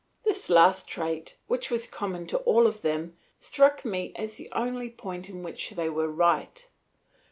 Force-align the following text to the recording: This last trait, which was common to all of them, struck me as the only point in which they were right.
This 0.23 0.49
last 0.49 0.87
trait, 0.87 1.37
which 1.45 1.69
was 1.69 1.85
common 1.85 2.25
to 2.25 2.39
all 2.39 2.65
of 2.65 2.81
them, 2.81 3.15
struck 3.37 3.85
me 3.85 4.13
as 4.15 4.37
the 4.37 4.49
only 4.51 4.89
point 4.89 5.29
in 5.29 5.43
which 5.43 5.69
they 5.69 5.89
were 5.91 6.09
right. 6.09 6.67